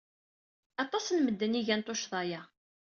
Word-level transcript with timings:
Aṭas 0.83 1.05
n 1.11 1.17
medden 1.21 1.57
ay 1.57 1.59
igan 1.63 1.81
tuccḍa-a. 1.85 2.41